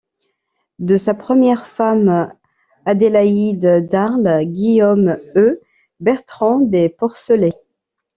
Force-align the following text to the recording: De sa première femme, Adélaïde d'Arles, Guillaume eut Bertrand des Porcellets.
De 0.79 0.97
sa 0.97 1.13
première 1.13 1.67
femme, 1.67 2.33
Adélaïde 2.85 3.87
d'Arles, 3.87 4.45
Guillaume 4.45 5.19
eut 5.35 5.59
Bertrand 5.99 6.57
des 6.59 6.89
Porcellets. 6.89 7.61